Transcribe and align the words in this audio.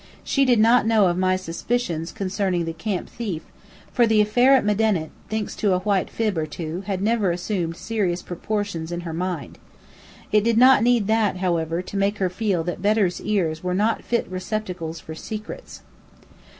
She 0.23 0.45
did 0.45 0.57
not 0.57 0.87
know 0.87 1.05
of 1.05 1.17
my 1.19 1.35
suspicions 1.35 2.11
concerning 2.11 2.65
the 2.65 2.73
"camp 2.73 3.07
thief," 3.07 3.43
for 3.93 4.07
the 4.07 4.19
affair 4.19 4.55
at 4.55 4.65
Medinet, 4.65 5.11
thanks 5.29 5.55
to 5.57 5.73
a 5.73 5.79
white 5.81 6.09
fib 6.09 6.39
or 6.39 6.47
two, 6.47 6.81
had 6.87 7.03
never 7.03 7.29
assumed 7.29 7.77
serious 7.77 8.23
proportions 8.23 8.91
in 8.91 9.01
her 9.01 9.13
mind. 9.13 9.59
It 10.31 10.43
did 10.43 10.57
not 10.57 10.81
need 10.81 11.05
that, 11.05 11.37
however, 11.37 11.83
to 11.83 11.97
make 11.97 12.17
her 12.17 12.31
feel 12.31 12.63
that 12.63 12.81
Bedr's 12.81 13.21
ears 13.21 13.63
were 13.63 13.75
not 13.75 14.03
fit 14.03 14.27
receptacles 14.27 14.99
for 14.99 15.13
secrets. 15.13 15.83